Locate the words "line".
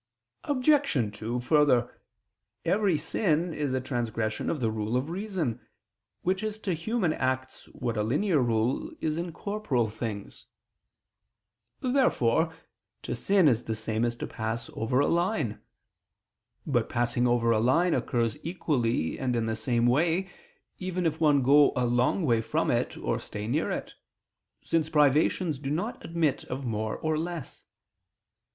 15.07-15.59, 17.59-17.93